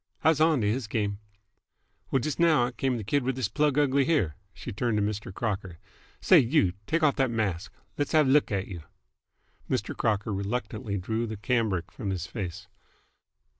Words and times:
I 0.23 0.29
was 0.29 0.41
onto 0.41 0.65
h's 0.65 0.87
game! 0.87 1.19
Well, 2.09 2.19
just 2.21 2.39
now 2.39 2.65
out 2.65 2.77
came 2.77 2.97
the 2.97 3.03
kid 3.03 3.21
with 3.21 3.35
this 3.35 3.49
plug 3.49 3.77
ugly 3.77 4.03
here." 4.03 4.35
She 4.51 4.71
turned 4.71 4.97
to 4.97 5.03
Mr. 5.03 5.31
Crocker. 5.31 5.77
"Say 6.19 6.39
you! 6.39 6.73
Take 6.87 7.03
off 7.03 7.17
th't 7.17 7.29
mask. 7.29 7.71
Let's 7.99 8.13
have 8.13 8.27
a 8.27 8.31
l'k 8.31 8.51
at 8.51 8.67
you!" 8.67 8.81
Mr. 9.69 9.95
Crocker 9.95 10.33
reluctantly 10.33 10.97
drew 10.97 11.27
the 11.27 11.37
cambric 11.37 11.91
from 11.91 12.09
his 12.09 12.25
face. 12.25 12.65